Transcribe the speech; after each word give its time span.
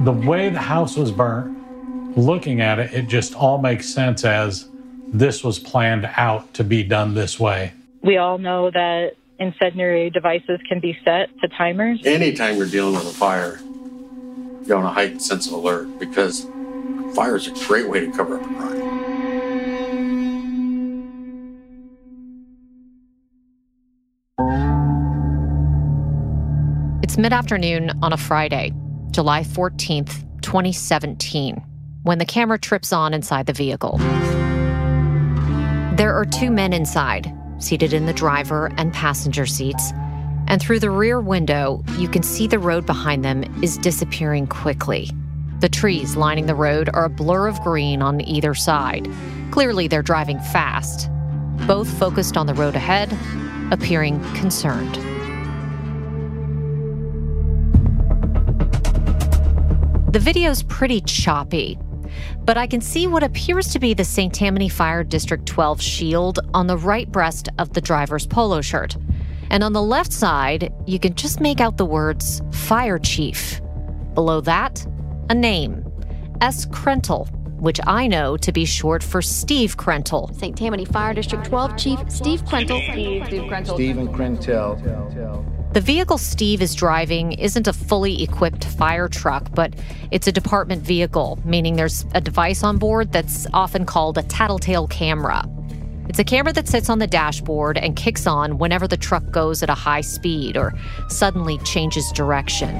The 0.00 0.12
way 0.12 0.50
the 0.50 0.58
house 0.58 0.96
was 0.96 1.12
burnt, 1.12 1.56
looking 2.16 2.60
at 2.60 2.78
it, 2.78 2.92
it 2.92 3.06
just 3.08 3.34
all 3.34 3.58
makes 3.58 3.88
sense 3.88 4.24
as 4.24 4.68
this 5.12 5.44
was 5.44 5.58
planned 5.58 6.10
out 6.16 6.52
to 6.54 6.64
be 6.64 6.82
done 6.82 7.14
this 7.14 7.38
way. 7.38 7.72
We 8.02 8.18
all 8.18 8.38
know 8.38 8.70
that 8.70 9.12
incendiary 9.38 10.10
devices 10.10 10.60
can 10.68 10.80
be 10.80 10.98
set 11.04 11.30
to 11.40 11.48
timers. 11.48 12.00
Anytime 12.04 12.56
you're 12.56 12.66
dealing 12.66 12.94
with 12.94 13.06
a 13.06 13.14
fire, 13.14 13.60
you're 14.66 14.78
on 14.78 14.84
a 14.84 14.92
heightened 14.92 15.22
sense 15.22 15.46
of 15.46 15.52
alert 15.52 15.98
because 15.98 16.46
fire 17.14 17.36
is 17.36 17.46
a 17.46 17.66
great 17.66 17.88
way 17.88 18.00
to 18.00 18.10
cover 18.12 18.36
up 18.38 18.42
a 18.42 18.54
crime. 18.54 18.74
It's 27.02 27.16
mid 27.16 27.32
afternoon 27.32 27.92
on 28.02 28.12
a 28.12 28.16
Friday, 28.16 28.72
July 29.14 29.42
14th, 29.44 30.24
2017, 30.42 31.62
when 32.02 32.18
the 32.18 32.24
camera 32.24 32.58
trips 32.58 32.92
on 32.92 33.14
inside 33.14 33.46
the 33.46 33.52
vehicle. 33.52 33.96
There 35.96 36.12
are 36.12 36.24
two 36.24 36.50
men 36.50 36.72
inside, 36.72 37.32
seated 37.58 37.92
in 37.92 38.06
the 38.06 38.12
driver 38.12 38.72
and 38.76 38.92
passenger 38.92 39.46
seats. 39.46 39.92
And 40.48 40.60
through 40.60 40.80
the 40.80 40.90
rear 40.90 41.20
window, 41.20 41.84
you 41.96 42.08
can 42.08 42.24
see 42.24 42.48
the 42.48 42.58
road 42.58 42.86
behind 42.86 43.24
them 43.24 43.44
is 43.62 43.78
disappearing 43.78 44.48
quickly. 44.48 45.08
The 45.60 45.68
trees 45.68 46.16
lining 46.16 46.46
the 46.46 46.56
road 46.56 46.90
are 46.92 47.04
a 47.04 47.08
blur 47.08 47.46
of 47.46 47.60
green 47.60 48.02
on 48.02 48.20
either 48.20 48.52
side. 48.52 49.08
Clearly, 49.52 49.86
they're 49.86 50.02
driving 50.02 50.40
fast, 50.40 51.08
both 51.68 51.88
focused 52.00 52.36
on 52.36 52.46
the 52.46 52.54
road 52.54 52.74
ahead, 52.74 53.16
appearing 53.70 54.20
concerned. 54.34 55.13
The 60.14 60.20
video's 60.20 60.62
pretty 60.62 61.00
choppy, 61.00 61.76
but 62.44 62.56
I 62.56 62.68
can 62.68 62.80
see 62.80 63.08
what 63.08 63.24
appears 63.24 63.72
to 63.72 63.80
be 63.80 63.94
the 63.94 64.04
St. 64.04 64.32
Tammany 64.32 64.68
Fire 64.68 65.02
District 65.02 65.44
12 65.44 65.82
shield 65.82 66.38
on 66.54 66.68
the 66.68 66.78
right 66.78 67.10
breast 67.10 67.48
of 67.58 67.72
the 67.72 67.80
driver's 67.80 68.24
polo 68.24 68.60
shirt. 68.60 68.96
And 69.50 69.64
on 69.64 69.72
the 69.72 69.82
left 69.82 70.12
side, 70.12 70.72
you 70.86 71.00
can 71.00 71.16
just 71.16 71.40
make 71.40 71.60
out 71.60 71.78
the 71.78 71.84
words 71.84 72.42
Fire 72.52 73.00
Chief. 73.00 73.60
Below 74.14 74.40
that, 74.42 74.86
a 75.30 75.34
name 75.34 75.84
S. 76.40 76.64
Krentel, 76.66 77.28
which 77.58 77.80
I 77.84 78.06
know 78.06 78.36
to 78.36 78.52
be 78.52 78.64
short 78.64 79.02
for 79.02 79.20
Steve 79.20 79.76
Krentel. 79.76 80.32
St. 80.38 80.56
Tammany 80.56 80.84
Fire 80.84 81.12
District 81.12 81.44
12 81.44 81.76
Chief 81.76 81.98
Steve 82.08 82.44
Krentel. 82.44 82.80
Steve, 82.92 83.26
Steve 83.26 83.42
Krentel. 83.50 83.74
Stephen 83.74 84.06
Krentel. 84.06 85.63
The 85.74 85.80
vehicle 85.80 86.18
Steve 86.18 86.62
is 86.62 86.72
driving 86.72 87.32
isn't 87.32 87.66
a 87.66 87.72
fully 87.72 88.22
equipped 88.22 88.64
fire 88.64 89.08
truck, 89.08 89.52
but 89.56 89.74
it's 90.12 90.28
a 90.28 90.32
department 90.32 90.82
vehicle, 90.82 91.36
meaning 91.44 91.74
there's 91.74 92.06
a 92.14 92.20
device 92.20 92.62
on 92.62 92.78
board 92.78 93.10
that's 93.10 93.48
often 93.52 93.84
called 93.84 94.16
a 94.16 94.22
tattletale 94.22 94.86
camera. 94.86 95.44
It's 96.08 96.20
a 96.20 96.24
camera 96.24 96.52
that 96.52 96.68
sits 96.68 96.88
on 96.88 97.00
the 97.00 97.08
dashboard 97.08 97.76
and 97.76 97.96
kicks 97.96 98.24
on 98.24 98.58
whenever 98.58 98.86
the 98.86 98.96
truck 98.96 99.28
goes 99.32 99.64
at 99.64 99.68
a 99.68 99.74
high 99.74 100.02
speed 100.02 100.56
or 100.56 100.72
suddenly 101.08 101.58
changes 101.64 102.08
direction. 102.12 102.72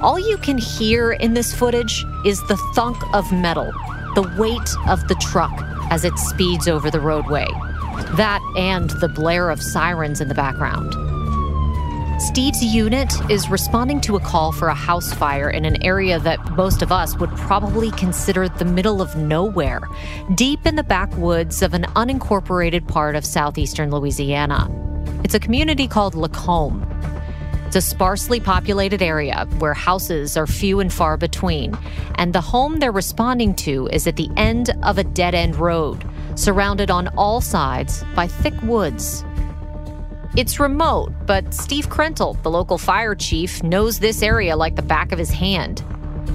All 0.00 0.18
you 0.18 0.38
can 0.38 0.56
hear 0.56 1.12
in 1.12 1.34
this 1.34 1.54
footage 1.54 2.06
is 2.24 2.42
the 2.44 2.56
thunk 2.74 2.96
of 3.14 3.30
metal, 3.32 3.70
the 4.14 4.34
weight 4.38 4.88
of 4.88 5.06
the 5.08 5.16
truck 5.16 5.52
as 5.90 6.06
it 6.06 6.18
speeds 6.18 6.68
over 6.68 6.90
the 6.90 7.00
roadway. 7.00 7.48
That 8.16 8.40
and 8.56 8.88
the 8.88 9.08
blare 9.08 9.50
of 9.50 9.62
sirens 9.62 10.22
in 10.22 10.28
the 10.28 10.34
background. 10.34 10.94
Steve's 12.18 12.64
unit 12.64 13.12
is 13.30 13.48
responding 13.48 14.00
to 14.00 14.16
a 14.16 14.20
call 14.20 14.50
for 14.50 14.66
a 14.66 14.74
house 14.74 15.12
fire 15.12 15.50
in 15.50 15.64
an 15.64 15.80
area 15.84 16.18
that 16.18 16.44
most 16.56 16.82
of 16.82 16.90
us 16.90 17.16
would 17.16 17.30
probably 17.36 17.92
consider 17.92 18.48
the 18.48 18.64
middle 18.64 19.00
of 19.00 19.14
nowhere, 19.14 19.80
deep 20.34 20.66
in 20.66 20.74
the 20.74 20.82
backwoods 20.82 21.62
of 21.62 21.74
an 21.74 21.84
unincorporated 21.94 22.88
part 22.88 23.14
of 23.14 23.24
southeastern 23.24 23.92
Louisiana. 23.92 24.68
It's 25.22 25.36
a 25.36 25.38
community 25.38 25.86
called 25.86 26.16
Lacombe. 26.16 26.84
It's 27.68 27.76
a 27.76 27.80
sparsely 27.80 28.40
populated 28.40 29.00
area 29.00 29.46
where 29.60 29.74
houses 29.74 30.36
are 30.36 30.48
few 30.48 30.80
and 30.80 30.92
far 30.92 31.16
between, 31.16 31.78
and 32.16 32.32
the 32.32 32.40
home 32.40 32.80
they're 32.80 32.90
responding 32.90 33.54
to 33.56 33.86
is 33.92 34.08
at 34.08 34.16
the 34.16 34.30
end 34.36 34.76
of 34.82 34.98
a 34.98 35.04
dead 35.04 35.36
end 35.36 35.54
road, 35.54 36.04
surrounded 36.34 36.90
on 36.90 37.06
all 37.16 37.40
sides 37.40 38.02
by 38.16 38.26
thick 38.26 38.60
woods 38.62 39.24
it's 40.36 40.60
remote, 40.60 41.12
but 41.26 41.52
Steve 41.52 41.88
Krentel, 41.88 42.40
the 42.42 42.50
local 42.50 42.78
fire 42.78 43.14
chief, 43.14 43.62
knows 43.62 43.98
this 43.98 44.22
area 44.22 44.56
like 44.56 44.76
the 44.76 44.82
back 44.82 45.10
of 45.12 45.18
his 45.18 45.30
hand. 45.30 45.82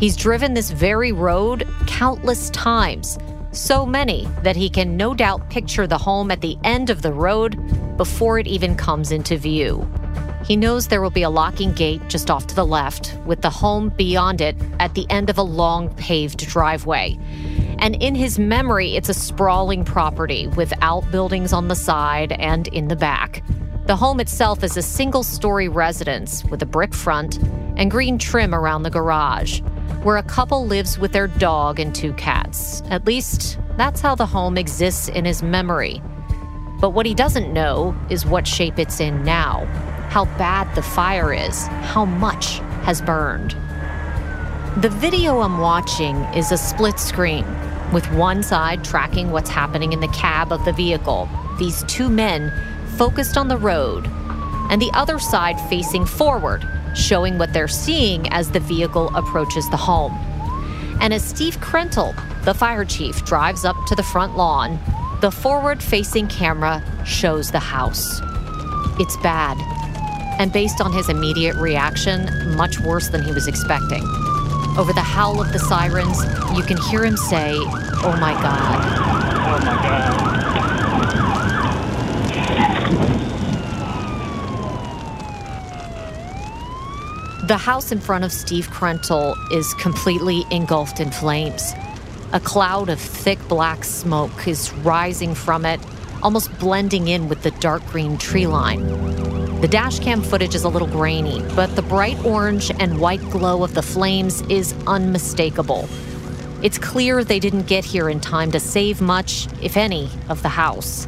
He's 0.00 0.16
driven 0.16 0.54
this 0.54 0.70
very 0.70 1.12
road 1.12 1.68
countless 1.86 2.50
times, 2.50 3.18
so 3.52 3.86
many 3.86 4.26
that 4.42 4.56
he 4.56 4.68
can 4.68 4.96
no 4.96 5.14
doubt 5.14 5.48
picture 5.50 5.86
the 5.86 5.98
home 5.98 6.30
at 6.30 6.40
the 6.40 6.58
end 6.64 6.90
of 6.90 7.02
the 7.02 7.12
road 7.12 7.56
before 7.96 8.38
it 8.38 8.46
even 8.46 8.74
comes 8.74 9.12
into 9.12 9.36
view. 9.36 9.88
He 10.44 10.56
knows 10.56 10.88
there 10.88 11.00
will 11.00 11.10
be 11.10 11.22
a 11.22 11.30
locking 11.30 11.72
gate 11.72 12.02
just 12.08 12.30
off 12.30 12.46
to 12.48 12.54
the 12.54 12.66
left, 12.66 13.16
with 13.24 13.40
the 13.40 13.50
home 13.50 13.90
beyond 13.90 14.40
it 14.40 14.56
at 14.78 14.94
the 14.94 15.06
end 15.08 15.30
of 15.30 15.38
a 15.38 15.42
long 15.42 15.88
paved 15.94 16.46
driveway. 16.46 17.18
And 17.78 17.94
in 18.02 18.14
his 18.14 18.38
memory, 18.38 18.96
it's 18.96 19.08
a 19.08 19.14
sprawling 19.14 19.84
property 19.84 20.48
with 20.48 20.72
outbuildings 20.82 21.52
on 21.52 21.68
the 21.68 21.76
side 21.76 22.32
and 22.32 22.66
in 22.68 22.88
the 22.88 22.96
back. 22.96 23.42
The 23.86 23.96
home 23.96 24.18
itself 24.18 24.64
is 24.64 24.78
a 24.78 24.82
single 24.82 25.22
story 25.22 25.68
residence 25.68 26.42
with 26.46 26.62
a 26.62 26.66
brick 26.66 26.94
front 26.94 27.36
and 27.76 27.90
green 27.90 28.16
trim 28.16 28.54
around 28.54 28.82
the 28.82 28.90
garage, 28.90 29.60
where 30.02 30.16
a 30.16 30.22
couple 30.22 30.64
lives 30.64 30.98
with 30.98 31.12
their 31.12 31.26
dog 31.26 31.78
and 31.78 31.94
two 31.94 32.14
cats. 32.14 32.82
At 32.88 33.04
least, 33.04 33.58
that's 33.76 34.00
how 34.00 34.14
the 34.14 34.24
home 34.24 34.56
exists 34.56 35.08
in 35.08 35.26
his 35.26 35.42
memory. 35.42 36.00
But 36.80 36.94
what 36.94 37.04
he 37.04 37.12
doesn't 37.12 37.52
know 37.52 37.94
is 38.08 38.24
what 38.24 38.46
shape 38.46 38.78
it's 38.78 39.00
in 39.00 39.22
now, 39.22 39.66
how 40.08 40.24
bad 40.38 40.74
the 40.74 40.82
fire 40.82 41.34
is, 41.34 41.66
how 41.66 42.06
much 42.06 42.60
has 42.84 43.02
burned. 43.02 43.50
The 44.82 44.88
video 44.88 45.40
I'm 45.40 45.58
watching 45.58 46.16
is 46.34 46.52
a 46.52 46.56
split 46.56 46.98
screen, 46.98 47.44
with 47.92 48.10
one 48.12 48.42
side 48.42 48.82
tracking 48.82 49.30
what's 49.30 49.50
happening 49.50 49.92
in 49.92 50.00
the 50.00 50.08
cab 50.08 50.52
of 50.52 50.64
the 50.64 50.72
vehicle. 50.72 51.28
These 51.58 51.84
two 51.84 52.08
men 52.08 52.50
focused 52.96 53.36
on 53.36 53.48
the 53.48 53.56
road, 53.56 54.06
and 54.70 54.80
the 54.80 54.90
other 54.94 55.18
side 55.18 55.60
facing 55.68 56.06
forward, 56.06 56.66
showing 56.94 57.38
what 57.38 57.52
they're 57.52 57.68
seeing 57.68 58.28
as 58.28 58.50
the 58.50 58.60
vehicle 58.60 59.14
approaches 59.14 59.68
the 59.70 59.76
home. 59.76 60.12
And 61.00 61.12
as 61.12 61.24
Steve 61.24 61.58
Krentel, 61.58 62.14
the 62.44 62.54
fire 62.54 62.84
chief, 62.84 63.24
drives 63.24 63.64
up 63.64 63.76
to 63.86 63.94
the 63.94 64.02
front 64.02 64.36
lawn, 64.36 64.78
the 65.20 65.30
forward 65.30 65.82
facing 65.82 66.28
camera 66.28 66.82
shows 67.04 67.50
the 67.50 67.58
house. 67.58 68.20
It's 68.98 69.16
bad. 69.18 69.58
And 70.38 70.52
based 70.52 70.80
on 70.80 70.92
his 70.92 71.08
immediate 71.08 71.56
reaction, 71.56 72.56
much 72.56 72.80
worse 72.80 73.08
than 73.08 73.22
he 73.22 73.32
was 73.32 73.48
expecting. 73.48 74.02
Over 74.76 74.92
the 74.92 75.00
howl 75.00 75.40
of 75.40 75.52
the 75.52 75.58
sirens, 75.58 76.18
you 76.56 76.62
can 76.62 76.76
hear 76.76 77.04
him 77.04 77.16
say, 77.16 77.54
Oh 77.56 78.16
my 78.20 78.32
God. 78.32 78.84
Oh 79.46 79.64
my 79.64 79.82
God. 79.82 80.53
The 87.48 87.58
house 87.58 87.92
in 87.92 88.00
front 88.00 88.24
of 88.24 88.32
Steve 88.32 88.68
Krentel 88.68 89.36
is 89.52 89.74
completely 89.74 90.46
engulfed 90.50 90.98
in 90.98 91.10
flames. 91.10 91.74
A 92.32 92.40
cloud 92.40 92.88
of 92.88 92.98
thick 92.98 93.38
black 93.48 93.84
smoke 93.84 94.48
is 94.48 94.72
rising 94.76 95.34
from 95.34 95.66
it, 95.66 95.78
almost 96.22 96.58
blending 96.58 97.08
in 97.08 97.28
with 97.28 97.42
the 97.42 97.50
dark 97.50 97.84
green 97.88 98.16
tree 98.16 98.46
line. 98.46 98.86
The 99.60 99.68
dashcam 99.68 100.24
footage 100.24 100.54
is 100.54 100.64
a 100.64 100.70
little 100.70 100.88
grainy, 100.88 101.44
but 101.54 101.76
the 101.76 101.82
bright 101.82 102.18
orange 102.24 102.70
and 102.80 102.98
white 102.98 103.20
glow 103.28 103.62
of 103.62 103.74
the 103.74 103.82
flames 103.82 104.40
is 104.48 104.74
unmistakable. 104.86 105.86
It's 106.62 106.78
clear 106.78 107.24
they 107.24 107.40
didn't 107.40 107.66
get 107.66 107.84
here 107.84 108.08
in 108.08 108.20
time 108.20 108.52
to 108.52 108.58
save 108.60 109.02
much, 109.02 109.48
if 109.60 109.76
any, 109.76 110.08
of 110.30 110.40
the 110.40 110.48
house. 110.48 111.06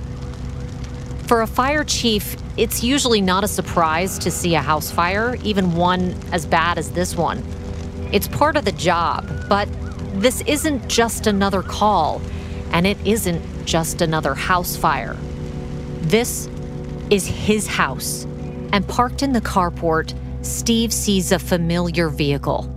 For 1.26 1.42
a 1.42 1.46
fire 1.46 1.82
chief, 1.82 2.36
it's 2.56 2.84
usually 2.84 3.20
not 3.20 3.42
a 3.42 3.48
surprise 3.48 4.16
to 4.20 4.30
see 4.30 4.54
a 4.54 4.62
house 4.62 4.92
fire, 4.92 5.36
even 5.42 5.74
one 5.74 6.14
as 6.30 6.46
bad 6.46 6.78
as 6.78 6.92
this 6.92 7.16
one. 7.16 7.44
It's 8.12 8.28
part 8.28 8.56
of 8.56 8.64
the 8.64 8.70
job, 8.70 9.28
but 9.48 9.68
this 10.20 10.40
isn't 10.42 10.86
just 10.88 11.26
another 11.26 11.62
call, 11.62 12.22
and 12.70 12.86
it 12.86 12.96
isn't 13.04 13.42
just 13.66 14.02
another 14.02 14.34
house 14.34 14.76
fire. 14.76 15.16
This 16.02 16.48
is 17.10 17.26
his 17.26 17.66
house, 17.66 18.24
and 18.72 18.86
parked 18.86 19.24
in 19.24 19.32
the 19.32 19.40
carport, 19.40 20.14
Steve 20.42 20.92
sees 20.92 21.32
a 21.32 21.38
familiar 21.38 22.08
vehicle 22.08 22.72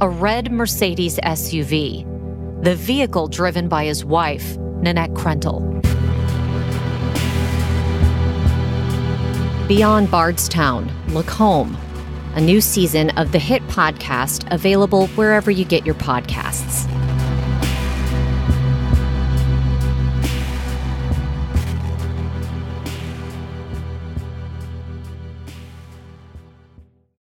a 0.00 0.08
red 0.08 0.50
Mercedes 0.50 1.20
SUV, 1.22 2.04
the 2.64 2.74
vehicle 2.74 3.28
driven 3.28 3.68
by 3.68 3.84
his 3.84 4.04
wife, 4.04 4.56
Nanette 4.56 5.14
Krentel. 5.14 5.81
Beyond 9.68 10.10
Bardstown, 10.10 10.90
Lacombe, 11.14 11.76
a 12.34 12.40
new 12.40 12.60
season 12.60 13.10
of 13.10 13.30
the 13.30 13.38
hit 13.38 13.62
podcast 13.68 14.44
available 14.52 15.06
wherever 15.08 15.52
you 15.52 15.64
get 15.64 15.86
your 15.86 15.94
podcasts. 15.94 16.91